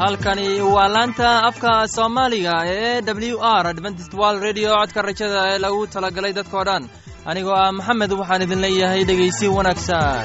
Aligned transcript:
halkani 0.00 0.46
waa 0.74 0.88
laanta 0.94 1.28
afka 1.48 1.70
soomaaliga 1.96 2.54
ee 2.74 3.00
w 3.32 3.36
r 3.62 3.64
adventist 3.72 4.12
wall 4.20 4.36
radio. 4.46 4.70
Codka 4.80 5.00
rajada 5.08 5.40
ee 5.52 5.58
lagu 5.64 5.80
talagalay 5.94 6.32
dadkao 6.38 6.64
dhan. 6.68 6.82
Anigoo 7.30 7.56
ah 7.64 7.72
maxamed 7.78 8.12
waxaan 8.20 8.44
idin 8.46 8.62
leeyahay 8.64 9.02
dhegaysi 9.10 9.46
wanaagsan. 9.56 10.24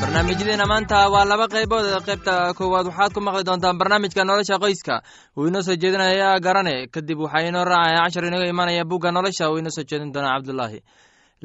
Barnaamijyadeena 0.00 0.66
maanta 0.70 0.98
waa 1.12 1.24
laba 1.24 1.46
qaybood. 1.48 1.86
Qaybta 2.06 2.54
koowaad 2.58 2.86
waxaad 2.90 3.12
ku 3.14 3.20
maqli 3.20 3.44
doontaan 3.44 3.78
barnaamijka 3.78 4.24
nolosha 4.24 4.58
qoyska. 4.58 5.02
Uu 5.36 5.46
inoo 5.48 5.62
soo 5.62 5.76
jeedinaya 5.76 6.40
garane. 6.40 6.86
Kadib 6.94 7.18
waxaa 7.24 7.46
inoo 7.48 7.64
raacaya 7.64 8.04
cashar 8.04 8.24
inaga 8.24 8.46
imanaya 8.46 8.84
bugga 8.84 9.10
nolosha. 9.12 9.50
Uu 9.50 9.58
inoo 9.58 9.70
soo 9.70 9.84
jeedin 9.84 10.12
doonaa 10.12 10.36
cabdulaahi 10.36 10.78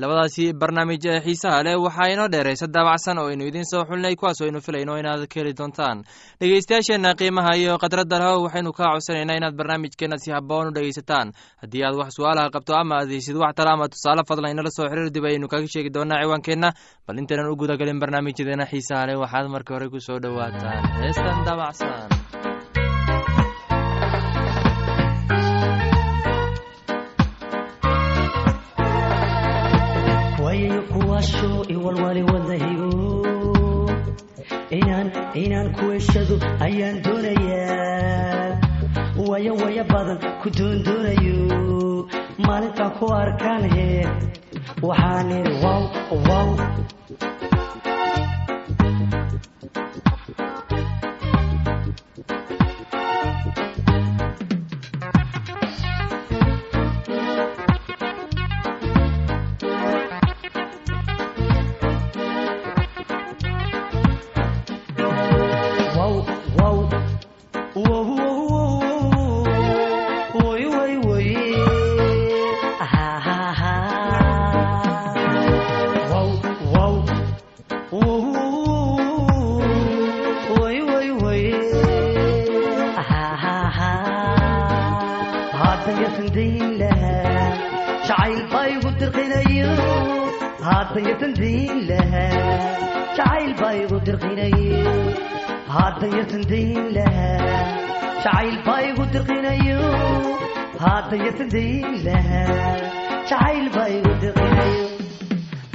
labadaasi 0.01 0.53
barnaamij 0.53 1.05
ee 1.11 1.19
xiisaha 1.25 1.63
leh 1.65 1.75
waxaa 1.85 2.09
inoo 2.13 2.27
dheeraysa 2.33 2.67
daabacsan 2.75 3.17
oo 3.17 3.27
aynu 3.31 3.45
idiin 3.49 3.65
soo 3.71 3.83
xulinay 3.89 4.15
kuwaas 4.15 4.41
oo 4.41 4.45
aynu 4.47 4.61
filayno 4.61 4.97
inaad 4.99 5.25
ka 5.27 5.39
heli 5.39 5.53
doontaan. 5.57 6.03
Dhegeystayaasheenna 6.39 7.15
qiimaha 7.19 7.55
iyo 7.57 7.77
khadradda 7.81 8.19
leho 8.19 8.43
waxaynu 8.45 8.71
kaa 8.77 8.91
codsanaynaa 8.93 9.37
inaad 9.39 9.55
barnaamijkeenna 9.59 10.17
si 10.23 10.31
haboon 10.31 10.67
u 10.67 10.71
dhegeysataan 10.75 11.31
haddii 11.61 11.83
aad 11.83 11.95
wax 11.99 12.09
su'aalaha 12.17 12.49
qabto 12.55 12.73
ama 12.81 12.95
aad 12.99 13.09
heysid 13.09 13.35
wax 13.35 13.55
tala 13.55 13.71
ama 13.73 13.89
tusaale 13.89 14.21
fadlan 14.29 14.51
inala 14.51 14.69
soo 14.77 14.85
xiriir 14.89 15.09
dib 15.15 15.25
aynu 15.25 15.47
kaga 15.47 15.67
sheegi 15.73 15.89
doonaa 15.93 16.21
ciwaankeenna. 16.23 16.69
Bal 17.07 17.17
intaynan 17.17 17.49
u 17.51 17.55
gudagelin 17.55 17.99
barnaamijyadeena 17.99 18.65
xiisaha 18.71 19.07
leh 19.07 19.17
waxaad 19.23 19.47
marka 19.49 19.73
hore 19.73 19.89
ku 19.89 19.99
soo 19.99 20.19
dhowaataan 20.23 20.81
heestan 21.01 21.45
daabacsan 21.45 22.16
inaan 35.43 35.69
ku 35.77 35.83
heshado 35.93 36.35
ayaan 36.65 36.97
doonayaa. 37.05 38.59
Waya 39.29 39.53
waya 39.61 39.83
badan 39.93 40.17
ku 40.41 40.47
doondoonayo 40.57 41.37
maalintaan 42.45 42.91
ku 42.99 43.05
arkaan 43.21 43.63
he 43.75 43.87
waxaan 44.87 45.29
idhi 45.37 45.53
wow 45.63 45.81
wow 46.27 46.47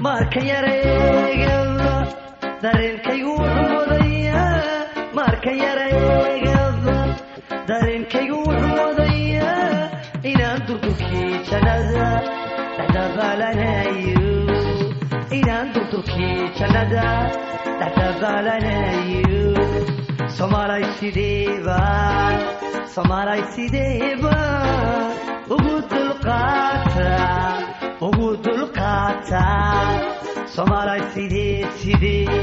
marka 0.04 0.40
yareegaba 0.50 1.92
dareenkaygu 2.62 3.32
wuxuu 3.40 3.66
modayaa 3.74 4.48
marka 5.18 5.50
yareegaba 5.62 6.96
dareenkaygu 7.68 8.38
wuxuu 8.48 8.70
modayaa 8.78 9.78
inaan 10.32 10.60
durdurkii 10.68 11.30
jannada 11.50 12.06
dhexdabaalanayo 12.76 14.26
inaan 15.38 15.66
durdurkii 15.74 16.38
jannada 16.58 17.06
dhexdabaalanayo 17.80 19.44
soomaalay 20.38 20.84
sideebaan 20.98 22.36
soomaalay 22.94 23.42
sideebaan 23.54 24.40
ugu 24.60 25.10
dulqaata 25.10 25.11
ugu 28.06 28.28
dulqaata 28.44 29.44
soomaalay 30.54 31.02
sidee 31.14 31.58
sidee 31.80 32.40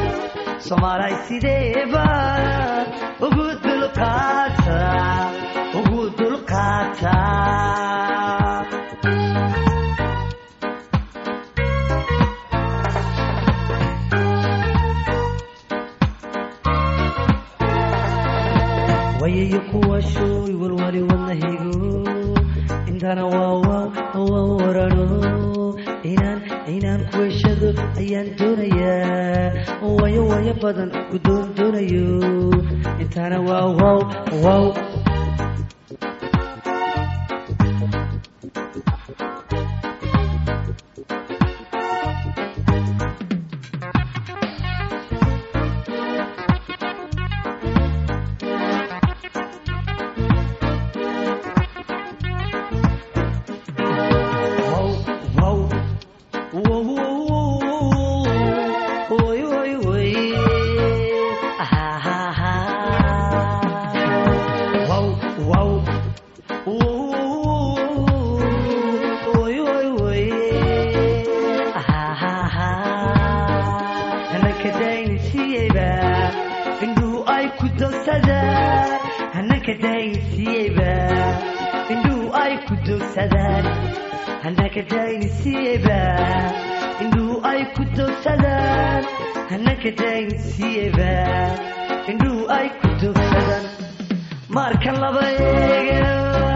soomaalay 0.67 1.15
sideebaan 1.27 2.85
ugu 3.27 3.47
dulqaata 3.65 4.79
ugu 5.79 6.01
dulqaata 6.19 7.15
wayayo 19.21 19.59
kuwaashooy 19.69 20.53
walwali 20.61 21.01
wadnahigo 21.01 22.08
intana 22.99 23.23
waa 23.23 23.55
warano 24.59 25.75
inaan 26.03 27.01
ku 27.11 27.19
heshado 27.23 27.71
ayaan 27.95 28.27
doonayaa 28.35 29.79
wayo 29.99 30.21
wayo 30.27 30.53
badan 30.59 30.91
ku 31.07 31.15
doondoonayo 31.23 32.19
intana 32.99 33.39
waa 33.39 33.71
wow 87.99 88.15
wow 88.17 88.69
marka 94.57 94.91
laba 95.01 95.23
eegaba 95.47 96.53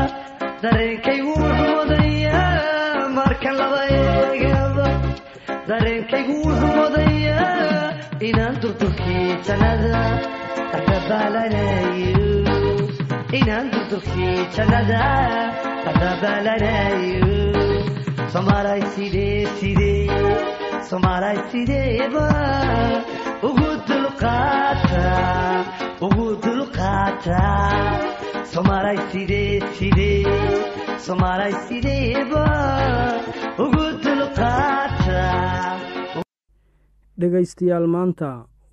dareenkaygu 0.64 1.34
wuxuu 1.42 1.68
modayaa 1.76 3.10
marka 3.18 3.52
laba 3.60 3.82
eegaba 3.98 4.88
dareenkaygu 5.70 6.36
wuxuu 6.46 6.72
modayaa 6.80 7.50
inaan 8.30 8.56
durdurkii 8.64 9.28
jannada 9.48 10.02
dhexdabaalanayo 10.72 12.28
inaan 13.40 13.66
durdurkii 13.74 14.38
jannada 14.58 15.02
dhexdabaalanayo 15.86 17.32
soomaalay 18.34 18.82
sidee 18.96 19.40
sidee 19.60 20.02
dhegaystayaal 37.20 37.88
maanta 37.96 38.30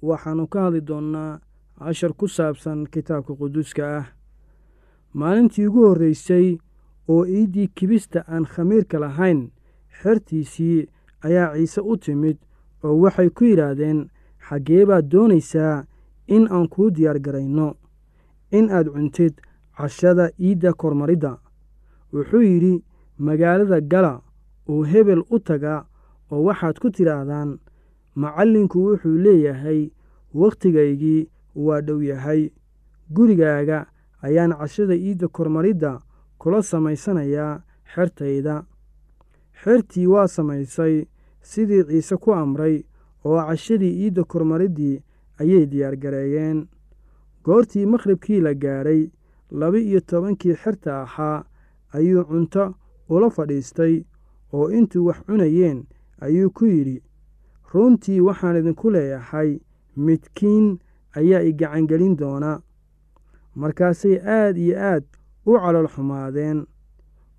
waxaannu 0.08 0.46
ka 0.52 0.58
hadli 0.64 0.80
doonnaa 0.90 1.32
cashar 1.78 2.12
ku 2.18 2.26
saabsan 2.36 2.78
kitaabka 2.92 3.32
quduuska 3.40 3.82
ah. 3.98 4.06
Maalintii 5.18 5.66
ugu 5.68 5.82
horraysay 5.88 6.46
oo 7.12 7.22
iiddii 7.38 7.68
kibista 7.76 8.20
aan 8.34 8.44
khamiirka 8.52 8.96
lahayn 9.04 9.40
xertiisii 10.02 10.88
ayaa 11.26 11.54
ciise 11.56 11.80
u 11.80 11.96
timid 11.96 12.36
oo 12.84 12.96
waxay 13.02 13.28
ku 13.30 13.44
yidhaahdeen 13.44 14.08
xaggee 14.48 14.84
baad 14.86 15.08
doonaysaa 15.12 15.84
in 16.26 16.44
aan 16.50 16.68
kuu 16.68 16.90
diyaar 16.90 17.18
garayno 17.20 17.68
in 18.50 18.70
aad 18.70 18.86
cuntid 18.92 19.34
cashada 19.76 20.30
iidda 20.38 20.72
kormaridda. 20.72 21.38
Wuxuu 22.12 22.42
yidhi 22.42 22.84
magaalada 23.18 23.80
gala 23.80 24.14
oo 24.68 24.82
hebel 24.84 25.22
u 25.30 25.38
taga 25.38 25.86
oo 26.30 26.42
waxaad 26.46 26.76
ku 26.82 26.90
tidhaahdaan 26.90 27.58
macallinku 28.14 28.78
wuxuu 28.86 29.16
leeyahay 29.24 29.90
wakhtigaygii 30.34 31.28
waa 31.54 31.80
dhow 31.80 32.02
yahay. 32.02 32.50
Gurigaaga 33.14 33.86
ayaan 34.22 34.52
cashada 34.58 34.94
iidda 34.94 35.28
kormaridda 35.28 36.00
kula 36.38 36.62
samaysanayaa 36.62 37.62
xertayda. 37.94 38.64
Xertii 39.62 40.06
waa 40.06 40.28
samaysay 40.28 41.06
sidii 41.42 41.84
ciise 41.88 42.16
ku 42.16 42.34
amray 42.34 42.84
oo 43.24 43.38
cashadii 43.46 43.94
iidda 44.04 44.24
kormariddii 44.24 45.02
ayay 45.40 45.66
diyaargareeyeen 45.66 46.66
goortii 47.44 47.86
makhribkii 47.86 48.40
la 48.40 48.54
gaadhay 48.54 49.10
laba-iyo 49.50 50.00
tobankii 50.00 50.54
xerta 50.62 51.02
ahaa 51.02 51.44
ayuu 51.96 52.24
cunto 52.24 52.74
ula 53.08 53.30
fadhiistay 53.30 53.94
oo 54.52 54.70
intuu 54.70 55.06
wax 55.06 55.18
cunayeen 55.26 55.84
ayuu 56.20 56.50
ku 56.50 56.64
yidhi 56.66 57.02
runtii 57.72 58.20
waxaan 58.20 58.56
idinku 58.56 58.90
leeyahay 58.90 59.58
midkiin 59.96 60.78
ayaa 61.18 61.40
i 61.42 61.52
gacangelin 61.52 62.16
doona. 62.16 62.60
Markaasay 63.54 64.16
aad 64.26 64.56
iyo 64.58 64.74
aad 64.78 65.04
u 65.46 65.52
calool 65.58 65.88
xumaadeen 65.94 66.58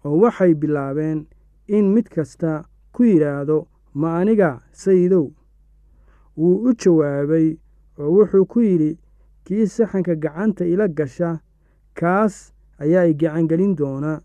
oo 0.06 0.18
waxay 0.24 0.54
bilaabeen 0.56 1.26
in 1.68 1.86
mid 1.94 2.08
kasta 2.16 2.64
ku 2.94 3.04
yidhaahdo 3.04 3.68
ma 3.94 4.18
aniga 4.20 4.60
sayidow 4.72 5.32
wuu 6.38 6.64
u 6.70 6.74
jawaabay 6.74 7.58
oo 8.00 8.10
wuxuu 8.16 8.46
ku 8.46 8.60
yidhi 8.62 8.98
kii 9.44 9.68
saxanka 9.68 10.16
gacanta 10.16 10.66
ila 10.66 10.88
gasha 10.88 11.40
kaas 11.94 12.54
ayaa 12.80 13.06
i 13.06 13.14
gacangelin 13.14 13.76
doona. 13.76 14.22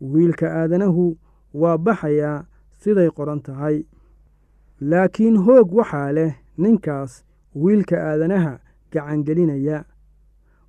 Wiilka 0.00 0.46
aadanahu 0.60 1.16
waa 1.54 1.78
baxayaa 1.78 2.44
siday 2.80 3.10
qoran 3.10 3.40
tahay. 3.42 3.84
Laakiin 4.80 5.36
hoog 5.44 5.72
waxaa 5.74 6.12
leh 6.12 6.32
ninkaas 6.58 7.24
wiilka 7.54 7.96
aadanaha 8.10 8.58
gacangelinaya. 8.92 9.84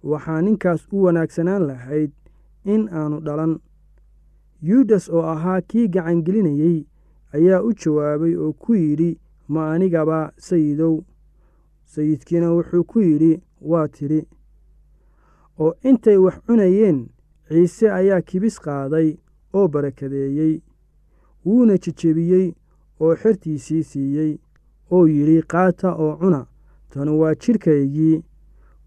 Waxaa 0.04 0.42
ninkaas 0.42 0.88
u 0.92 1.04
wanaagsanaan 1.04 1.64
lahayd 1.68 2.12
in 2.66 2.90
aanu 2.94 3.20
dhalan 3.26 3.60
yuudas 4.62 5.10
oo 5.10 5.22
ahaa 5.34 5.62
kii 5.62 5.88
gacangelinayey 5.88 6.86
ayaa 7.34 7.62
u 7.62 7.74
jawaabay 7.74 8.36
oo 8.36 8.54
ku 8.54 8.76
yidhi 8.76 9.18
ma 9.48 9.72
anigaba 9.74 10.32
sayidow. 10.38 11.04
Sayidkiina 11.86 12.52
wuxuu 12.54 12.84
ku 12.84 13.00
yidhi 13.02 13.42
waa 13.62 13.88
tidhi. 13.88 14.22
Oo 15.60 15.74
intay 15.84 16.18
wax 16.18 16.36
cunayeen 16.46 17.08
ciise 17.48 17.92
ayaa 17.92 18.22
kibis 18.22 18.60
qaaday 18.60 19.18
oo 19.54 19.68
barakadeeyey 19.68 20.62
wuuna 21.46 21.78
jejebiyey 21.78 22.54
oo 23.00 23.16
xertiisii 23.16 23.84
siiyey 23.84 24.32
oo 24.92 25.06
yidhi 25.08 25.42
qaata 25.52 25.94
oo 25.96 26.18
cuna 26.22 26.46
tanu 26.90 27.20
waa 27.22 27.36
jidhkaygii 27.36 28.24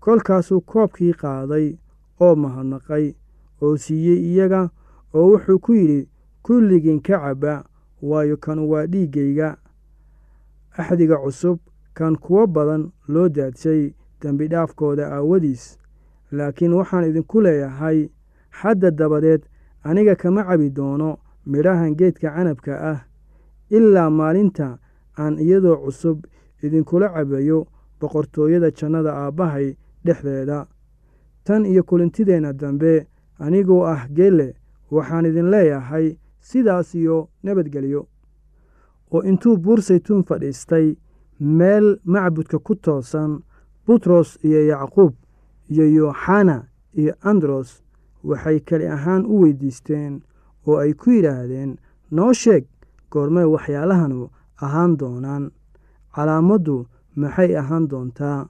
kolkaasuu 0.00 0.60
koobkii 0.60 1.12
qaaday 1.22 1.76
oo 2.20 2.34
mahadnaqay 2.42 3.14
oo 3.62 3.76
siiyey 3.76 4.18
iyaga 4.32 4.70
oo 5.14 5.26
wuxuu 5.32 5.58
ku 5.58 5.72
yidhi 5.74 6.08
kulligiin 6.42 7.00
ka 7.06 7.18
cabba 7.22 7.64
waayo 8.02 8.36
kanu 8.36 8.70
waa 8.70 8.86
dhiiggayga 8.86 9.56
axdiga 10.78 11.16
cusub 11.18 11.58
kan 11.94 12.16
kuwo 12.16 12.46
badan 12.46 12.90
loo 13.08 13.28
daadshay 13.28 13.94
dembidhaafkooda 14.20 15.08
aawadiis. 15.12 15.78
Laakiin 16.32 16.72
waxaan 16.74 17.04
idinku 17.08 17.40
leeyahay 17.40 18.08
hadda 18.50 18.90
dabadeed 18.90 19.42
aniga 19.82 20.14
kama 20.16 20.44
cabi 20.44 20.70
doono 20.70 21.18
midhahan 21.46 21.94
geedka 21.96 22.30
canabka 22.30 22.74
ah. 22.92 23.00
Ilaa 23.70 24.10
maalinta 24.10 24.78
aan 25.18 25.38
iyadoo 25.38 25.76
cusub 25.84 26.24
idinkula 26.62 27.08
cabayo 27.08 27.66
boqortooyada 28.00 28.70
jannada 28.70 29.12
aabbahay 29.14 29.76
dhexdeeda. 30.04 30.66
Tan 31.44 31.64
iyo 31.66 31.82
kulintideenna 31.82 32.52
dambe 32.52 33.06
anigoo 33.38 33.84
ah 33.86 34.06
geelle 34.12 34.54
waxaan 34.90 35.26
idin 35.26 35.50
leeyahay 35.50 36.16
sidaas 36.48 36.88
iyo 37.00 37.16
nabadgelyo 37.44 38.02
oo 39.14 39.22
intuu 39.30 39.56
buur 39.64 39.80
saytuun 39.88 40.22
fadhiistay 40.28 40.86
meel 41.58 41.86
macbudka 42.12 42.58
ku 42.66 42.74
toosan 42.84 43.32
butros 43.86 44.28
iyo 44.46 44.60
yacquub 44.70 45.12
iyo 45.72 45.84
yooxana 45.96 46.56
iyo 47.00 47.12
andros 47.30 47.68
waxay 48.28 48.58
keli 48.66 48.86
ahaan 48.96 49.22
u 49.32 49.34
weydiisteen 49.42 50.12
oo 50.66 50.76
ay 50.82 50.92
ku 51.00 51.10
yidhaahdeen 51.10 51.70
noo 52.16 52.32
sheeg 52.42 52.64
goormay 53.10 53.44
waxyaalahanu 53.54 54.20
ahaan 54.64 54.92
doonaan. 55.00 55.44
Calaamaddu 56.14 56.76
maxay 57.20 57.50
ahaan 57.60 57.84
doontaa? 57.90 58.48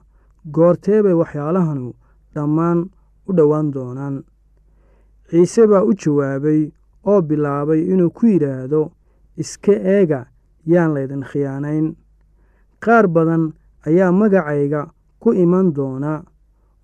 Goortee 0.55 0.99
bay 1.03 1.13
waxyaalahanu 1.21 1.87
dhammaan 2.35 2.79
u 3.27 3.31
dhowaan 3.37 3.67
doonaan. 3.75 4.15
Ciise 5.29 5.63
baa 5.71 5.83
u 5.89 5.91
jawaabay 6.01 6.61
oo 7.09 7.21
bilaabay 7.27 7.81
inuu 7.93 8.09
ku 8.17 8.25
yidhaahdo 8.27 8.81
iska 9.41 9.71
eega 9.95 10.19
yaan 10.65 10.93
laydin 10.95 11.23
khiyaanayn. 11.29 11.95
Qaar 12.83 13.07
badan 13.07 13.53
ayaa 13.87 14.11
magacayga 14.11 14.81
ku 15.21 15.33
iman 15.33 15.73
doona 15.77 16.23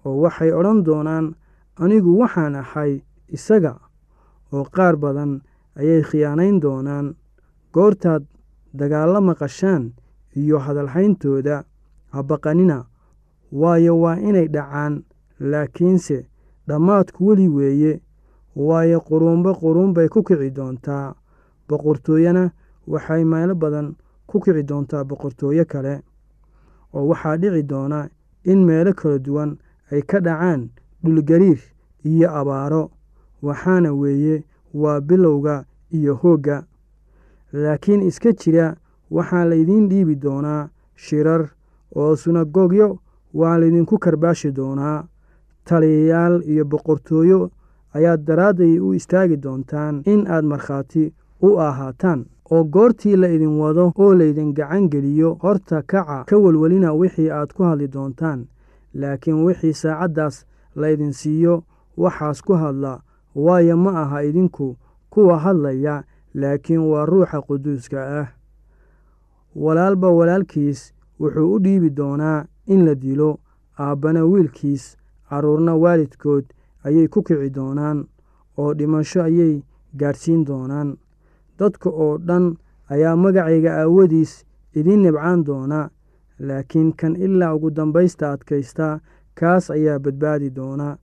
oo 0.06 0.15
waxay 0.24 0.51
odhan 0.60 0.84
doonaan 0.84 1.25
anigu 1.84 2.12
waxaan 2.22 2.56
ahay 2.56 3.01
isaga. 3.36 3.74
Oo 4.53 4.63
qaar 4.75 4.96
badan 5.03 5.42
ayay 5.80 6.01
khiyaanayn 6.10 6.60
doonaan 6.63 7.15
goortaad 7.74 8.24
dagaallo 8.74 9.22
maqashaan 9.22 9.84
iyo 10.36 10.58
hadalhayntooda 10.65 11.63
habaqanina 12.15 12.86
waayo 13.51 13.94
waa 14.03 14.18
inay 14.30 14.48
dhacaan 14.56 15.03
laakiinse 15.39 16.18
dhammaadku 16.68 17.25
weli 17.27 17.48
weeye 17.50 17.94
waayo 18.55 19.00
quruunba 19.01 19.53
quruun 19.53 19.93
bay 19.93 20.07
ku 20.10 20.24
kici 20.24 20.50
doontaa. 20.51 21.13
Boqortooyana 21.69 22.51
waxay 22.88 23.24
meelo 23.25 23.55
badan 23.55 23.95
ku 24.27 24.39
kici 24.39 24.63
doontaa 24.63 25.03
boqortooyo 25.03 25.65
kale 25.65 26.01
oo 26.93 27.07
waxaa 27.07 27.38
dhici 27.38 27.63
doona 27.63 28.10
in 28.45 28.60
meelo 28.65 28.93
kala 28.93 29.19
duwan 29.19 29.57
ay 29.91 30.01
ka 30.01 30.19
dhacaan 30.19 30.69
dhulgariir 31.03 31.60
iyo 32.03 32.29
abaaro. 32.31 32.91
Waxaana 33.41 33.93
weeye 33.93 34.43
waa 34.74 35.01
bilowga 35.01 35.65
iyo 35.91 36.15
hoogga. 36.15 36.63
Laakiin 37.53 38.01
iska 38.01 38.31
jira 38.33 38.75
waxaa 39.12 39.45
laydiin 39.45 39.89
dhiibi 39.89 40.15
doonaa 40.15 40.69
shirar 40.95 41.50
oo 41.95 42.15
sunagogyo 42.15 43.00
waa 43.33 43.57
laydinku 43.57 43.98
karbaashi 44.00 44.51
doonaa. 44.51 45.03
Taliyayaal 45.65 46.43
iyo 46.48 46.65
boqortooyo 46.65 47.51
ayaad 47.93 48.25
daraadday 48.27 48.79
u 48.79 48.93
istaagi 48.93 49.38
doontaan 49.43 50.01
in 50.05 50.27
aad 50.27 50.45
markhaati 50.45 51.13
u 51.41 51.50
ahaataan 51.67 52.25
oo 52.51 52.63
goortii 52.63 53.15
la 53.15 53.27
idin 53.35 53.57
wado 53.62 53.91
oo 53.97 54.13
laydin 54.15 54.53
gacan 54.53 54.89
geliyo. 54.89 55.38
Horta 55.43 55.81
kaca 55.81 56.23
ka 56.29 56.38
welwelina 56.38 56.93
wixii 56.93 57.29
aad 57.31 57.53
ku 57.53 57.63
hadli 57.63 57.88
doontaan 57.88 58.45
laakiin 58.93 59.43
wixii 59.45 59.73
saacaddaas 59.73 60.45
laydin 60.75 61.13
siiyo 61.13 61.63
waxaas 61.97 62.41
ku 62.41 62.53
hadla 62.53 63.01
waayo 63.35 63.77
ma 63.77 64.01
aha 64.01 64.23
idinku 64.23 64.75
kuwa 65.09 65.39
hadlaya 65.39 66.03
laakiin 66.33 66.79
waa 66.91 67.05
ruuxa 67.05 67.41
quduuska 67.41 68.00
ah. 68.21 68.27
Walaalba 69.55 70.09
walaalkiis 70.09 70.93
wuxuu 71.19 71.53
u 71.55 71.59
dhiibi 71.59 71.89
doonaa 71.89 72.45
in 72.67 72.85
la 72.85 72.95
dilo 72.95 73.39
aabbana 73.79 74.25
wiilkiis 74.25 74.97
carruurna 75.29 75.75
waalidkood 75.75 76.45
ayay 76.84 77.08
ku 77.08 77.24
kici 77.24 77.50
doonaan 77.50 78.06
oo 78.58 78.74
dhimasho 78.78 79.24
ayay 79.24 79.63
gaadhsiin 80.00 80.46
doonaan. 80.46 80.98
Dadka 81.60 81.90
oo 81.90 82.18
dhan 82.18 82.58
ayaa 82.90 83.16
magacayga 83.16 83.72
aawadiis 83.82 84.46
idiin 84.75 85.02
nibcaan 85.04 85.44
doona 85.46 85.90
laakiin 86.40 86.94
kan 87.00 87.16
ilaa 87.16 87.54
ugu 87.56 87.70
dambaysta 87.72 88.32
adkaysta 88.32 89.00
kaas 89.36 89.72
ayaa 89.72 90.00
badbaadi 90.00 90.50
doona. 90.56 90.98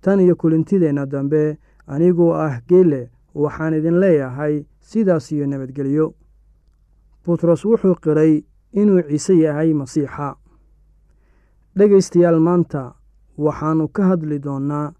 Tan 0.00 0.20
iyo 0.20 0.36
kulintideenna 0.36 1.06
dambe 1.06 1.58
anigoo 1.86 2.32
ah 2.34 2.60
geelle 2.68 3.10
waxaan 3.34 3.74
idin 3.74 4.00
leeyahay 4.00 4.64
sidaas 4.80 5.32
iyo 5.32 5.46
nabadgelyo. 5.46 6.14
Butros 7.24 7.64
wuxuu 7.64 7.94
qiray 8.02 8.42
inuu 8.72 9.02
ciise 9.08 9.34
yahay 9.38 9.74
masiixa. 9.74 10.36
Dhegaystayaal 11.76 12.40
maanta 12.40 12.82
waxaannu 13.38 13.88
ka 13.88 14.02
hadli 14.10 14.38
doonnaa 14.38 14.92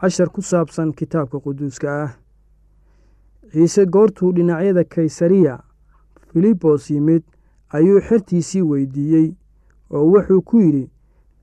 cashar 0.00 0.28
ku 0.32 0.42
saabsan 0.42 0.92
kitaabka 0.92 1.40
quduuska 1.40 1.88
ah. 2.04 2.10
Ciise 3.52 3.86
goortuu 3.86 4.32
dhinacyada 4.32 4.84
kaysariya 4.84 5.58
filibos 6.32 6.90
yimid 6.90 7.22
ayuu 7.76 8.00
xertiisii 8.00 8.62
weydiiyey 8.62 9.34
oo 9.90 10.04
wuxuu 10.12 10.42
ku 10.42 10.60
yidhi 10.60 10.90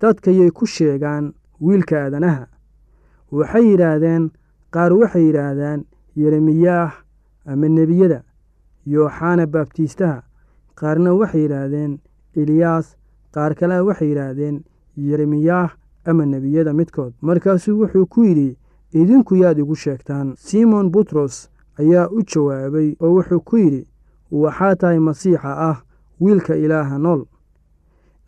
dadkayay 0.01 0.51
ku 0.51 0.65
sheegaan 0.65 1.33
wiilka 1.61 1.95
aadanaha. 2.03 2.47
Waxay 3.31 3.65
yidhaahdeen 3.71 4.31
qaar 4.73 4.93
waxay 4.93 5.25
yidhaahdaan 5.27 5.85
yeremiyaah 6.15 6.93
ama 7.45 7.67
nebiyada 7.69 8.23
yooxana 8.85 9.45
baabtiistaha. 9.47 10.23
Qaarna 10.79 11.13
waxay 11.13 11.41
yidhaahdeen 11.41 11.99
eliyaas. 12.35 12.95
Qaar 13.33 13.55
kalea 13.55 13.83
waxay 13.83 14.09
yidhaahdeen 14.09 14.63
yeremiyaah 14.97 15.69
ama 16.09 16.25
nebiyada 16.25 16.73
midkood. 16.73 17.13
Markaasuu 17.21 17.79
wuxuu 17.81 18.05
ku 18.05 18.23
yidhi 18.23 18.57
idinku 18.93 19.35
yaad 19.35 19.59
igu 19.59 19.75
sheegtaan. 19.75 20.33
Simon 20.37 20.89
butros 20.89 21.49
ayaa 21.79 22.07
u 22.09 22.21
jawaabay 22.23 22.95
oo 22.99 23.13
wuxuu 23.17 23.39
ku 23.39 23.57
yidhi 23.57 23.87
waxaa 24.31 24.75
tahay 24.75 24.99
masiixa 24.99 25.51
ah 25.69 25.77
wiilka 26.21 26.55
ilaaha 26.55 26.97
nool. 26.97 27.21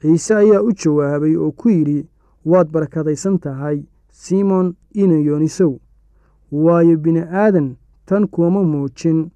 Ciise 0.01 0.35
ayaa 0.35 0.61
u 0.61 0.71
jawaabay 0.71 1.35
oo 1.35 1.51
ku 1.51 1.69
yidhi 1.69 2.07
waad 2.45 2.67
barakadaysan 2.71 3.39
tahay 3.39 3.83
simon 4.11 4.75
inayoonisow 4.93 5.73
waayo 6.51 6.97
bini'aadan 6.97 7.75
tan 8.05 8.27
kuuma 8.27 8.63
muujin 8.63 9.29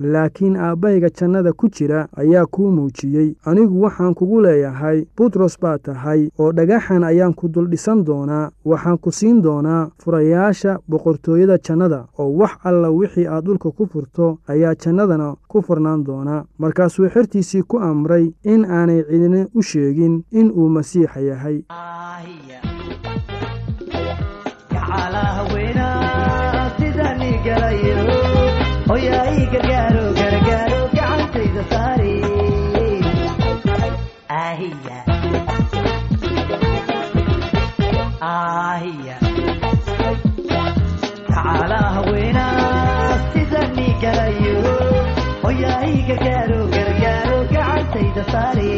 laakiin 0.00 0.56
aabbahayga 0.56 1.08
jannada 1.10 1.52
ku 1.52 1.68
jira 1.68 2.08
ayaa 2.16 2.46
kuu 2.46 2.70
muujiyey 2.70 3.34
anigu 3.44 3.82
waxaan 3.82 4.14
kugu 4.14 4.40
leeyahay 4.40 5.04
butros 5.16 5.58
baa 5.60 5.78
tahay 5.78 6.28
oo 6.38 6.52
dhagaxan 6.52 7.04
ayaan 7.04 7.34
ku 7.34 7.48
dul 7.48 7.68
dhisan 7.68 8.04
doonaa 8.04 8.50
waxaan 8.64 8.98
ku 8.98 9.10
siin 9.12 9.42
doonaa 9.42 9.90
furayaasha 10.02 10.78
boqortooyada 10.88 11.58
jannada 11.58 12.04
oo 12.18 12.30
wax 12.38 12.52
alla 12.64 12.90
wixii 12.90 13.26
aad 13.26 13.44
dhulka 13.44 13.70
ku 13.70 13.86
furto 13.92 14.38
ayaa 14.48 14.74
jannadana 14.74 15.34
ku 15.48 15.62
furnaan 15.62 16.04
doonaa. 16.04 16.44
Markaasuu 16.58 17.08
xertiisii 17.14 17.62
ku 17.62 17.78
amray 17.78 18.30
in 18.44 18.64
aanay 18.64 19.02
cidina 19.08 19.46
u 19.54 19.62
sheegin 19.62 20.22
in 20.30 20.50
uu 20.56 20.68
masiixa 20.68 21.20
yahay 21.20 21.62
gargaaro 29.52 30.04
gargaaro 30.20 30.80
gacantayda 30.98 31.62
saari 48.32 48.70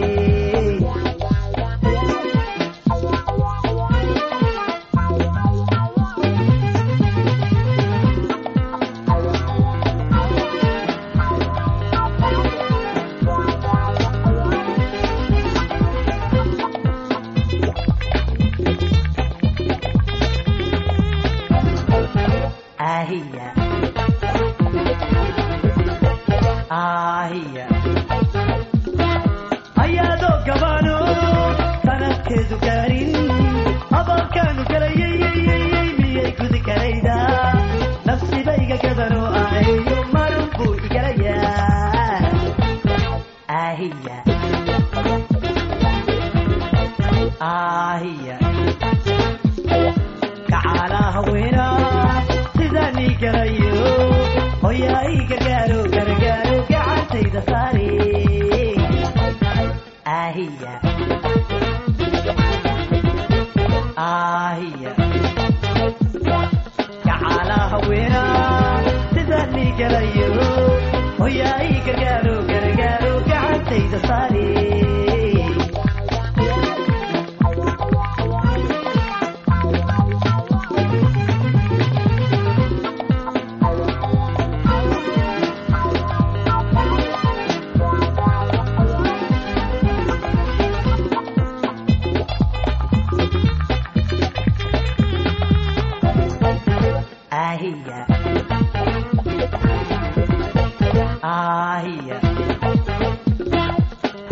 ahiya 101.22 102.18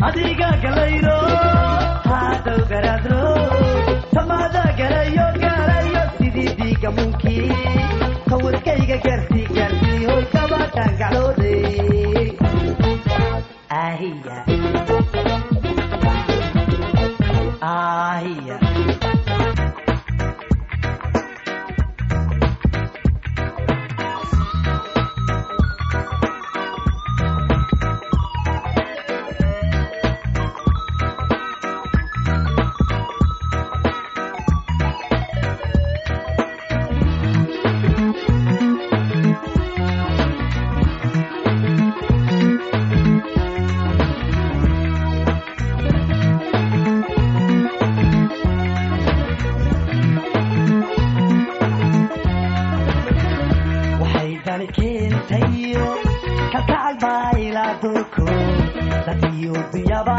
adiga 0.07 0.49
galayro 0.65 1.17
hadow 2.11 2.61
garaadro 2.71 3.21
tamaada 4.15 4.65
galayo 4.81 5.27
garayo 5.45 6.03
sidii 6.19 6.55
diiga 6.61 6.91
munkii 6.99 7.51
sawirkayga 8.31 8.97
gaarsi 9.07 9.43
gaarsi 9.59 9.93
hoy 10.11 10.25
kabadhaan 10.35 10.95
gacloode 11.03 11.53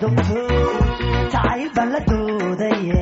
ilaadayga 0.00 0.06
dogto 0.06 0.40
jacayl 1.32 1.68
baan 1.76 1.88
la 1.94 2.00
doodaya 2.08 3.00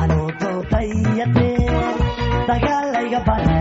anuu 0.00 0.28
doodayaqee 0.40 1.54
dagaalayga 2.48 3.20
bara 3.28 3.58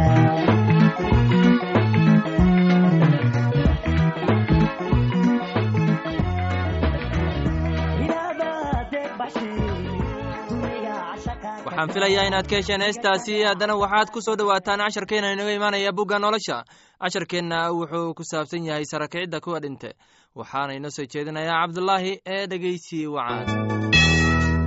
waxaan 11.79 11.93
filayaa 11.95 12.27
inaad 12.27 12.47
ka 12.49 12.55
hesheen 12.59 12.81
heestaasi. 12.81 13.35
Haddana 13.47 13.75
waxaad 13.79 14.09
ku 14.11 14.19
soo 14.21 14.35
dhowaataan 14.35 14.79
casharkeena 14.83 15.31
inaga 15.33 15.53
imaanaya 15.55 15.91
bugga 15.95 16.19
nolosha. 16.19 16.63
Casharkeenna 17.01 17.71
wuxuu 17.71 18.13
ku 18.17 18.23
saabsan 18.23 18.65
yahay 18.67 18.85
sarakicidda 18.85 19.39
kuwa 19.39 19.59
dhinte. 19.63 19.93
Waxaana 20.35 20.73
inoo 20.75 20.91
soo 20.91 21.05
jeedinayaa 21.13 21.61
cabdulaahi 21.63 22.13
ee 22.25 22.47
dhegeysi 22.51 23.07
wacaan 23.07 24.59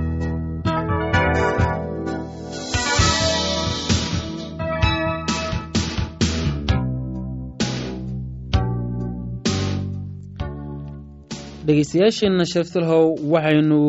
dhegeystayaasheenna 11.67 12.45
sheeftalhow 12.53 13.05
waxaynu 13.33 13.79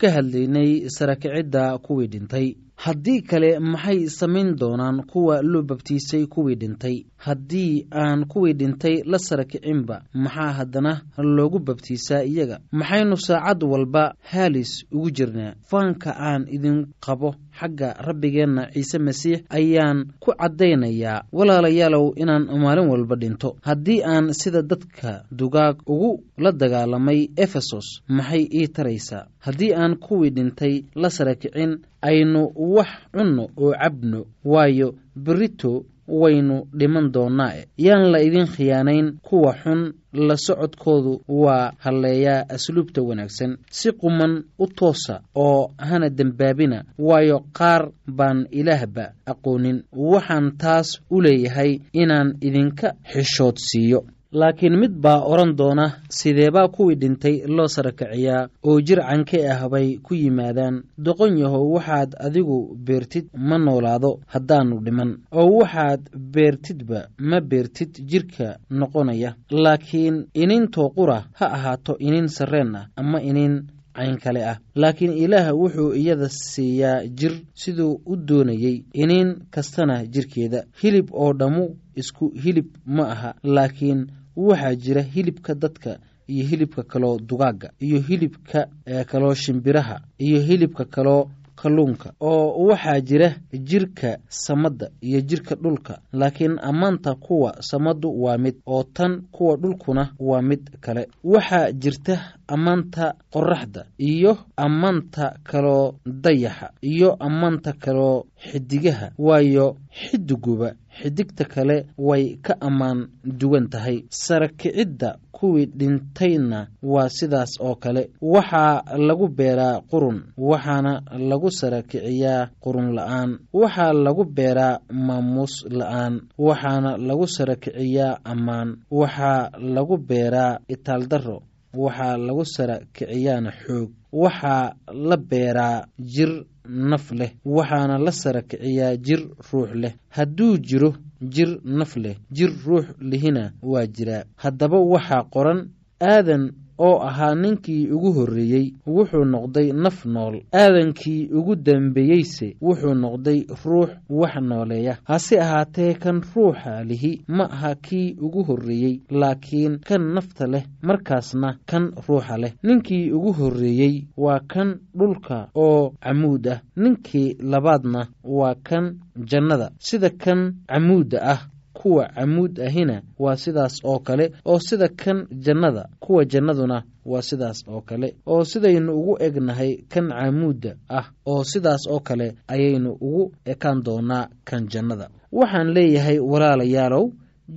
ka 0.00 0.08
hadlaynay 0.16 0.70
sarakicidda 0.96 1.64
kuwii 1.78 2.06
dhintay 2.12 2.46
haddii 2.76 3.20
kale 3.22 3.58
maxay 3.58 4.06
samayn 4.08 4.56
doonaan 4.60 5.02
kuwa 5.06 5.42
loo 5.42 5.62
babtiisay 5.62 6.26
kuwii 6.26 6.54
dhintay? 6.54 7.04
Haddii 7.16 7.86
aan 7.92 8.24
kuwii 8.28 8.52
dhintay 8.52 9.02
la 9.04 9.18
sarakicinba 9.18 10.02
maxaa 10.14 10.52
haddana 10.52 11.02
loogu 11.18 11.58
babtiisaa 11.58 12.22
iyaga? 12.24 12.58
Maxaynu 12.72 13.16
saacad 13.16 13.62
walba 13.64 14.14
haalis 14.20 14.84
ugu 14.92 15.10
jirnaa? 15.10 15.54
Faanka 15.70 16.16
aan 16.18 16.46
idin 16.50 16.86
qabo 17.00 17.34
xagga 17.60 17.88
rabbigeenna 18.06 18.62
ciise 18.74 18.98
masiix 18.98 19.40
ayaan 19.58 19.98
ku 20.20 20.30
caddaynayaa 20.40 21.24
walaalayaalow 21.32 22.06
inaan 22.22 22.44
maalin 22.62 22.88
walba 22.92 23.16
dhinto. 23.16 23.56
Haddii 23.62 24.00
aan 24.04 24.32
sida 24.40 24.62
dadka 24.62 25.24
dugaag 25.30 25.76
ugu 25.86 26.10
la 26.38 26.52
dagaalamay 26.52 27.20
efesos 27.36 27.86
maxay 28.08 28.44
ii 28.60 28.68
taraysaa? 28.68 29.26
Haddii 29.46 29.72
aan 29.74 29.96
kuwii 29.96 30.30
dhintay 30.30 30.74
la 30.94 31.10
sarakicin 31.10 31.72
aynu 32.02 32.42
wax 32.76 32.88
cunno 33.14 33.44
oo 33.56 33.72
cabno 33.82 34.20
waayo 34.44 34.94
berito 35.16 35.84
waynu 36.08 36.56
dhiman 36.78 37.12
doonnaae 37.14 37.64
yaan 37.78 38.10
la 38.12 38.18
idin 38.20 38.46
khiyaanayn 38.46 39.18
kuwa 39.22 39.52
xun 39.62 39.92
la 40.12 40.36
socodkoodu 40.36 41.22
waa 41.28 41.72
halleeyaa 41.78 42.44
asluubta 42.54 43.02
wanaagsan. 43.02 43.56
Si 43.70 43.92
quman 43.92 44.44
u 44.58 44.66
toosa 44.78 45.20
oo 45.34 45.70
hana 45.78 46.08
dembaabina 46.10 46.84
waayo 46.98 47.40
qaar 47.58 47.82
baan 48.18 48.46
ilaahba 48.50 49.06
aqoonin. 49.26 49.82
Waxaan 49.92 50.52
taas 50.58 50.88
u 51.10 51.20
leeyahay 51.20 51.78
inaan 51.92 52.34
idinka 52.40 52.88
xishoodsiiyo 53.12 54.00
laakiin 54.40 54.76
mid 54.80 54.92
baa 55.04 55.20
odhan 55.32 55.52
doona 55.58 55.86
sideebaa 56.18 56.68
kuwii 56.68 56.96
dhintay 57.00 57.36
loo 57.56 57.68
sarakiciyaa 57.76 58.48
oo 58.68 58.80
jir 58.86 59.00
canke 59.08 59.38
ah 59.52 59.68
bay 59.72 59.88
ku 60.06 60.14
yimaadaan. 60.14 60.82
Doqon 61.04 61.38
yahow 61.42 61.66
waxaad 61.74 62.10
adigu 62.26 62.58
beertid 62.86 63.26
ma 63.48 63.56
noolaado 63.58 64.10
haddaannu 64.32 64.76
dhiman 64.84 65.10
oo 65.40 65.48
waxaad 65.60 66.02
beertidba 66.34 67.00
ma 67.18 67.40
beertid 67.40 67.92
jidhka 68.10 68.48
noqonaya. 68.70 69.30
Laakiin 69.50 70.16
inintoo 70.42 70.88
qura 70.96 71.18
ha 71.38 71.46
ahaato 71.56 71.96
inin 71.98 72.28
sarreen 72.28 72.76
ah 72.76 72.86
ama 72.96 73.18
inin 73.30 73.54
cayn 73.96 74.18
kale 74.24 74.42
ah. 74.52 74.58
Laakiin 74.74 75.12
ilaah 75.24 75.46
wuxuu 75.60 75.92
iyada 76.00 76.28
siiyaa 76.28 77.06
jir 77.18 77.32
siduu 77.54 78.00
u 78.06 78.16
doonayey 78.28 78.76
iniin 79.02 79.30
kastana 79.50 80.04
jirkeeda. 80.06 80.60
Hilib 80.82 81.08
oo 81.12 81.32
dhammu 81.32 81.64
isku 81.96 82.24
hilib 82.44 82.66
ma 82.86 83.04
aha 83.12 83.30
laakiin 83.42 84.00
waxaa 84.36 84.74
jira 84.74 85.02
hilibka 85.02 85.54
dadka 85.54 85.98
iyo 86.28 86.44
hilibka 86.46 86.82
kaloo 86.82 87.18
dugaagga 87.18 87.70
iyo 87.80 88.00
hilibka 88.00 88.66
kaloo 89.10 89.34
shimbiraha 89.34 90.00
iyo 90.18 90.40
hilibka 90.40 90.84
kaloo 90.84 91.30
kalluunka 91.56 92.12
oo 92.20 92.64
waxaa 92.68 93.00
jira 93.00 93.34
jirka 93.52 94.18
samadda 94.28 94.90
iyo 95.00 95.20
jirka 95.20 95.54
dhulka. 95.54 95.98
Laakiin 96.12 96.58
ammaanta 96.62 97.14
kuwa 97.14 97.62
samaddu 97.62 98.22
waa 98.22 98.38
mid 98.38 98.54
oo 98.66 98.82
tan 98.84 99.22
kuwa 99.32 99.56
dhulkuna 99.56 100.12
waa 100.20 100.42
mid 100.42 100.70
kale. 100.80 101.08
Waxaa 101.24 101.72
jirta 101.72 102.18
ammaanta 102.48 103.14
qoraxda 103.32 103.86
iyo 103.98 104.36
ammaanta 104.56 105.38
kaloo 105.44 105.94
dayaxa 106.06 106.70
iyo 106.82 107.16
ammaanta 107.18 107.72
kaloo 107.72 108.24
xidigaha 108.50 109.10
waayo 109.18 109.76
xidiguba 109.90 110.72
xidigta 110.98 111.44
kale 111.54 111.76
way 112.08 112.24
ka 112.46 112.54
ammaan 112.68 112.98
duwan 113.40 113.66
tahay. 113.72 113.98
Sarakicidda 114.10 115.10
kuwii 115.36 115.66
dhintayna 115.78 116.60
waa 116.82 117.08
sidaas 117.08 117.52
oo 117.60 117.74
kale. 117.74 118.02
Waxaa 118.20 118.82
lagu 119.08 119.28
beeraa 119.28 119.80
qurun 119.90 120.18
waxaana 120.50 120.92
lagu 121.30 121.50
sarakiciyaa 121.50 122.48
qurun 122.64 122.88
la'aan. 122.96 123.30
Waxaa 123.60 123.92
lagu 124.04 124.24
beeraa 124.36 124.78
maamuus 125.06 125.54
la'aan 125.78 126.14
waxaana 126.46 126.90
lagu 127.08 127.26
sarakiciyaa 127.36 128.18
ammaan. 128.32 128.68
Waxaa 128.90 129.50
lagu 129.74 129.96
beeraa 130.08 130.58
itaaldarro 130.74 131.38
waxaa 131.84 132.16
lagu 132.26 132.44
sarakiciyaana 132.56 133.50
xoog. 133.62 133.90
Waxaa 134.22 134.64
la 135.08 135.16
beeraa 135.30 135.78
jir 136.14 136.32
naf 136.68 137.10
leh 137.12 137.30
waxaana 137.44 137.98
la 137.98 138.12
sarakiciyaa 138.12 138.96
jir 138.96 139.20
ruux 139.52 139.68
leh. 139.74 139.94
Hadduu 140.16 140.58
jiro 140.58 140.94
jir 141.20 141.58
naf 141.64 141.96
leh 141.96 142.16
jir 142.36 142.50
ruux 142.66 142.84
lihina 143.00 143.52
waa 143.62 143.86
jiraa. 143.86 144.24
Haddaba 144.36 144.78
waxaa 144.78 145.24
qoran 145.34 145.60
aadan 146.00 146.52
oo 146.78 146.98
ahaa 147.08 147.34
ninkii 147.34 147.88
ugu 147.90 148.12
horreeyey 148.12 148.72
wuxuu 148.86 149.24
noqday 149.24 149.72
naf 149.72 150.04
nool. 150.06 150.40
Aadankii 150.52 151.28
ugu 151.32 151.56
dambeeyeyse 151.56 152.56
wuxuu 152.62 152.94
noqday 152.94 153.46
ruux 153.64 153.90
wax 154.10 154.34
nooleeya. 154.42 154.98
Hase 155.04 155.40
ahaatee 155.40 155.94
kan 155.94 156.20
ruuxa 156.34 156.84
lihi 156.84 157.22
ma 157.28 157.44
aha 157.50 157.74
kii 157.74 158.16
ugu 158.20 158.44
horreeyey 158.44 159.00
laakiin 159.10 159.78
kan 159.78 160.02
nafta 160.14 160.46
leh 160.46 160.64
markaasna 160.82 161.56
kan 161.66 161.92
ruuxa 162.08 162.36
leh. 162.38 162.52
Ninkii 162.62 163.10
ugu 163.12 163.32
horreeyey 163.32 164.04
waa 164.16 164.40
kan 164.40 164.78
dhulka 164.98 165.48
oo 165.54 165.92
camuud 166.00 166.46
ah. 166.48 166.60
Ninkii 166.76 167.36
labaadna 167.40 168.06
waa 168.24 168.54
kan 168.54 168.98
jannada. 169.30 169.70
Sida 169.78 170.10
kan 170.10 170.54
camuudda 170.68 171.18
ah 171.22 171.40
kuwa 171.78 172.04
camuud 172.16 172.54
ahina 172.68 172.96
waa 173.18 173.36
sidaas 173.44 173.74
oo 173.90 173.98
kale 174.06 174.26
oo 174.50 174.58
sida 174.68 174.88
kan 175.02 175.18
jannada 175.44 175.84
kuwa 176.04 176.24
jannaduna 176.32 176.78
waa 177.10 177.22
sidaas 177.28 177.58
oo 177.68 177.80
kale 177.88 178.08
oo 178.32 178.44
sidaynu 178.50 178.92
ugu 179.00 179.14
egnahay 179.26 179.72
kan 179.92 180.06
camuudda 180.18 180.72
ah 180.98 181.06
oo 181.32 181.42
sidaas 181.52 181.82
oo 181.92 182.00
kale 182.08 182.26
ayaynu 182.54 182.90
ugu 183.06 183.24
ekaan 183.52 183.78
doonaa 183.86 184.24
kan 184.48 184.62
jannada. 184.72 185.06
Waxaan 185.38 185.68
leeyahay 185.76 186.18
walaalayaalow 186.18 187.04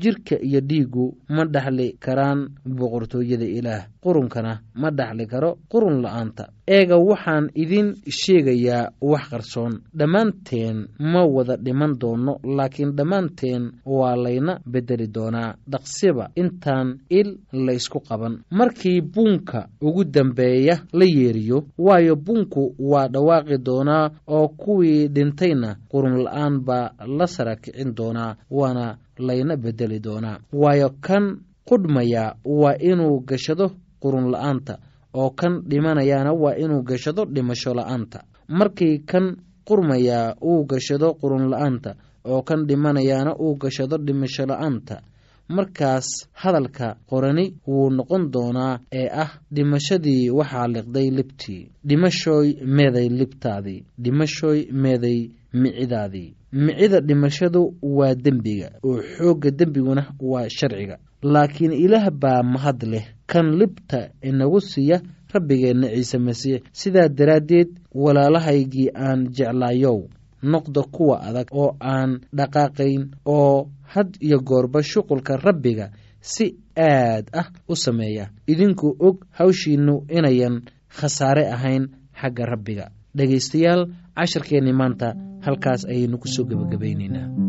jirka 0.01 0.35
iyo 0.47 0.59
dhiiggu 0.69 1.05
ma 1.35 1.43
dhaxli 1.53 1.87
karaan 2.05 2.39
boqortooyada 2.77 3.45
ilaah. 3.57 3.83
Qurunkana 4.03 4.53
ma 4.81 4.89
dhaxli 4.91 5.25
karo 5.33 5.51
qurun 5.71 5.97
la'aanta 6.03 6.43
eega 6.75 6.97
waxaan 7.09 7.45
idin 7.63 7.87
sheegayaa 8.19 8.91
wax 9.01 9.23
qarsoon. 9.31 9.73
Dhammaanteen 9.97 10.77
ma 10.99 11.21
wada 11.35 11.55
dhiman 11.65 11.93
doono 12.01 12.33
laakiin 12.57 12.91
dhammaanteen 12.97 13.63
waa 13.85 14.15
layna 14.23 14.53
bedeli 14.71 15.07
doonaa. 15.15 15.55
Dhaqsiba 15.71 16.25
intaan 16.41 16.87
il 17.09 17.29
laysku 17.53 17.99
qaban. 18.07 18.33
Markii 18.51 19.01
buunka 19.01 19.67
ugu 19.81 20.03
dambeeya 20.13 20.75
la 20.93 21.05
yeeriyo 21.05 21.57
waayo 21.77 22.15
buunku 22.15 22.75
waa 22.79 23.07
dhawaaqi 23.13 23.57
doonaa 23.67 24.09
oo 24.27 24.47
kuwii 24.47 25.07
dhintayna 25.15 25.75
qurun 25.91 26.17
la'aan 26.25 26.59
baa 26.67 26.91
la 27.17 27.27
sara 27.27 27.55
kicin 27.55 27.95
doonaa 27.97 28.35
waana 28.51 28.97
layna 29.17 29.57
bedeli 29.57 29.99
doonaa. 29.99 30.37
Waayo 30.53 30.89
kan 31.01 31.37
qudhmaya 31.69 32.35
waa 32.45 32.75
inuu 32.79 33.19
gashado 33.29 33.71
qurun 34.01 34.31
la'aanta 34.31 34.73
oo 35.13 35.29
kan 35.39 35.61
dhimanayaana 35.69 36.31
waa 36.33 36.55
inuu 36.63 36.81
gashado 36.83 37.25
dhimasho 37.25 37.73
la'aanta. 37.73 38.19
Markii 38.47 38.99
kan 39.05 39.35
qurmayaa 39.67 40.35
uu 40.41 40.65
gashado 40.65 41.13
qurun 41.21 41.45
la'aanta 41.51 41.91
oo 42.25 42.41
kan 42.41 42.65
dhimanayaana 42.67 43.35
uu 43.39 43.55
gashado 43.55 43.97
dhimasho 43.97 44.45
la'aanta 44.45 45.01
markaas 45.49 46.07
hadalka 46.41 46.87
qorani 47.09 47.45
wuu 47.67 47.89
noqon 47.97 48.23
doonaa 48.33 48.79
ee 48.99 49.07
ah 49.23 49.31
dhimashadii 49.55 50.29
waxaa 50.39 50.67
liqday 50.75 51.07
libtii 51.17 51.61
dhimashooy 51.89 52.47
meeday 52.77 53.07
libtaadii 53.19 53.79
dhimashooy 54.03 54.59
meeday 54.83 55.19
micidaadii 55.53 56.33
micida 56.65 56.99
dhimashadu 57.01 57.61
waa 57.81 58.13
dembiga 58.25 58.69
oo 58.89 59.01
xoogga 59.17 59.51
dembiguna 59.59 60.03
waa 60.31 60.49
sharciga 60.57 60.97
laakiin 61.23 61.73
ilaah 61.73 62.09
baa 62.11 62.43
mahad 62.43 62.83
leh 62.83 63.05
kan 63.27 63.57
libta 63.59 64.09
inagu 64.21 64.59
siiya 64.61 65.01
rabbigeenna 65.33 65.87
ciise 65.93 66.17
masiix. 66.17 66.61
Sidaa 66.73 67.07
daraaddeed 67.09 67.69
walaalahaygii 67.93 68.89
aan 68.95 69.27
jeclaayow 69.37 69.99
noqda 70.43 70.81
kuwa 70.91 71.15
adag 71.27 71.47
oo 71.51 71.75
aan 71.79 72.19
dhaqaaqayn 72.37 73.01
oo 73.25 73.69
had 73.93 74.09
iyo 74.21 74.39
goorba 74.39 74.81
shuqulka 74.83 75.37
rabbiga 75.37 75.91
si 76.21 76.45
aad 76.77 77.25
ah 77.33 77.47
u 77.67 77.75
sameeya. 77.75 78.29
Idinku 78.47 78.95
og 78.99 79.17
hawshiinnu 79.37 80.05
inayan 80.09 80.61
khasaare 80.97 81.45
ahayn 81.55 81.87
xagga 82.21 82.45
rabbiga. 82.45 82.85
Dhegaystayaal 83.17 83.81
casharkeenni 84.15 84.73
maanta 84.73 85.13
halkaas 85.45 85.85
ayaynu 85.91 86.17
ku 86.21 86.27
soo 86.27 86.45
gebagabaynaynaa 86.49 87.48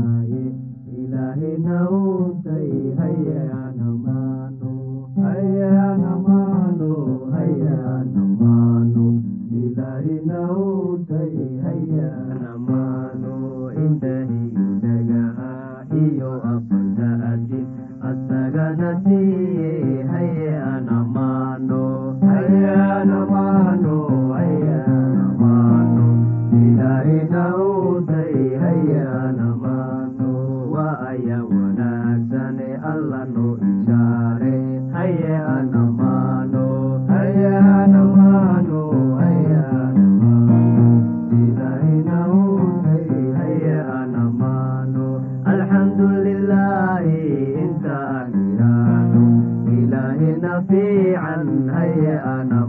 fiican 50.67 51.69
hay 51.69 52.17
ana 52.17 52.65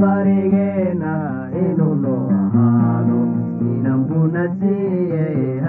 barigena 0.00 1.12
inuu 1.68 1.94
noo 1.94 2.28
ahaado 2.30 3.20
inanbuna 3.72 4.42
siiyey 4.60 5.59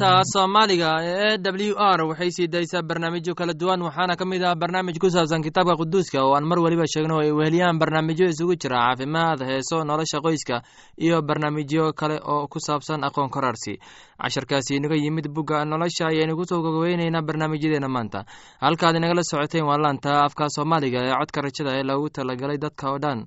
laanta 0.00 0.22
soomaaliga 0.32 0.90
ee 1.02 1.36
w 1.38 1.74
r 1.78 2.00
waxay 2.08 2.30
sii 2.30 2.46
daysaa 2.48 2.82
barnaamijyo 2.82 3.34
kala 3.34 3.52
duwan 3.54 3.82
waxaana 3.82 4.16
ka 4.16 4.24
mid 4.24 4.42
ah 4.42 4.54
barnaamij 4.54 4.96
ku 4.98 5.10
saabsan 5.10 5.42
kitaabka 5.42 5.76
quduuska 5.76 6.24
oo 6.24 6.34
aan 6.34 6.44
mar 6.48 6.58
weliba 6.58 6.86
sheegno 6.86 7.20
ay 7.20 7.30
weheliyaan 7.32 7.78
barnaamijyo 7.78 8.26
isugu 8.32 8.56
jira 8.56 8.76
caafimaad 8.80 9.40
heeso 9.44 9.84
nolosha 9.84 10.20
qoyska 10.24 10.62
iyo 10.98 11.22
barnaamijyo 11.22 11.92
kale 11.92 12.16
oo 12.24 12.46
ku 12.48 12.58
saabsan 12.60 13.04
aqoon 13.04 13.28
korarsi. 13.30 13.78
Casharkaasi 14.20 14.76
inaga 14.76 14.96
yimid 14.96 15.28
bugga 15.28 15.64
nolosha 15.64 16.06
ayaynu 16.08 16.36
ku 16.36 16.44
soo 16.48 16.62
gogoweyneynaa 16.62 17.22
barnaamijyadeena 17.22 17.88
maanta. 17.88 18.24
Halkaad 18.60 18.96
inagala 18.96 19.22
socoteen 19.22 19.64
waa 19.64 19.76
laanta 19.78 20.24
afka 20.24 20.48
soomaaliga 20.48 21.00
ee 21.04 21.12
codka 21.20 21.40
rajada 21.42 21.76
ee 21.78 21.82
loogu 21.84 22.08
talagalay 22.10 22.58
dadka 22.58 22.90
oo 22.92 22.98
dhan 22.98 23.26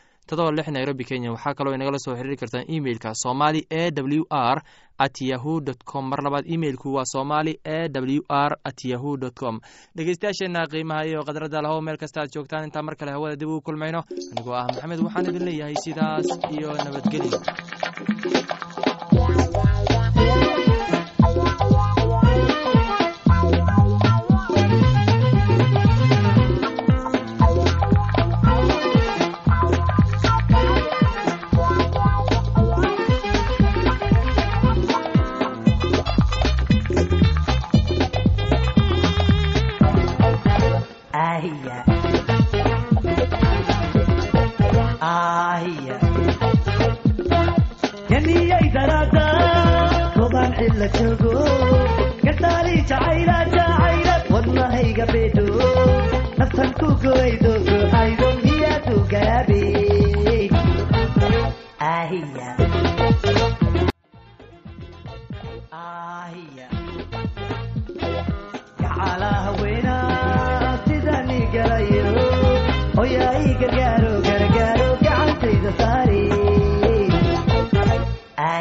todoba 0.27 0.51
lix 0.51 0.67
nairobi 0.67 1.03
kenya. 1.09 1.31
Waxaa 1.31 1.53
kaloo 1.57 1.73
inagala 1.75 1.99
soo 1.99 2.15
xiriiri 2.15 2.37
kartaan 2.41 2.65
emeilka 2.75 3.13
somali 3.23 3.65
e 3.69 3.91
w 3.91 4.23
r 4.29 4.61
at 4.99 5.17
yahu 5.21 5.61
dt 5.61 5.83
com. 5.83 6.09
Mar 6.09 6.19
labaad 6.23 6.45
emeilku 6.47 6.93
waa 6.93 7.05
somali 7.05 7.59
e 7.63 7.89
w 7.89 8.21
r 8.29 8.51
at 8.63 8.79
yahu 8.85 9.17
dt 9.17 9.33
com. 9.39 9.59
Dhegeystayaasheena 9.95 10.67
qiimaha 10.71 11.05
iyo 11.07 11.23
khadradda 11.27 11.61
lahow 11.61 11.81
meel 11.81 11.97
kasta 11.97 12.21
aad 12.21 12.31
joogtaan. 12.33 12.63
Intaa 12.67 12.81
mar 12.83 12.95
kale 12.95 13.11
hawada 13.11 13.35
dib 13.35 13.49
ugu 13.49 13.61
kulmayno 13.61 14.03
anigoo 14.31 14.53
ah 14.55 14.67
maxamed 14.71 14.99
waxaan 15.05 15.29
idin 15.29 15.45
leeyahay 15.47 15.75
sidaas 15.83 16.27
iyo 16.55 16.69
nabadgelyo 16.85 18.40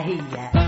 ahiya 0.00 0.60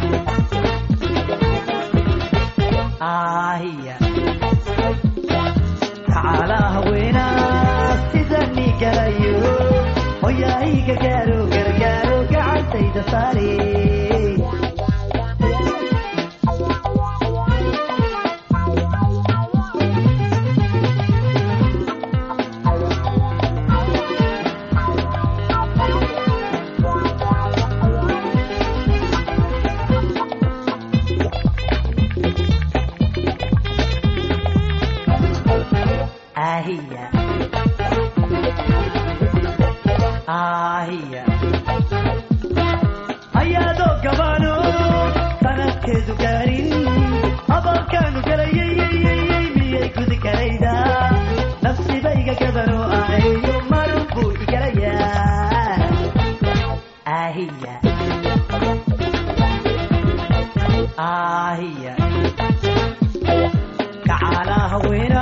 gacala 64.06 64.58
haweena 64.72 65.21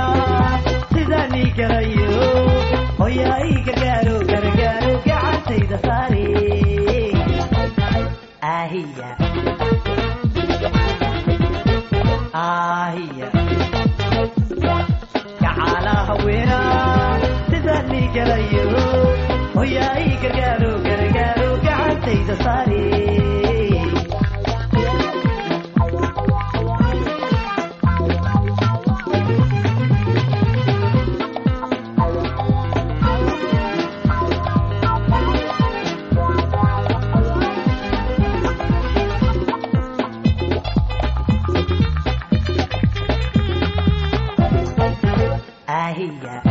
gacantayda 45.67 46.50